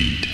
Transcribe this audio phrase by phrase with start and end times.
[0.00, 0.29] beat.